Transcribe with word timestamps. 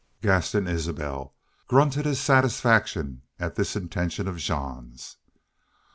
Gaston 0.23 0.65
Isbel 0.67 1.35
grunted 1.67 2.07
his 2.07 2.19
satisfaction 2.19 3.21
at 3.37 3.53
this 3.53 3.75
intention 3.75 4.27
of 4.27 4.37
Jean's. 4.37 5.17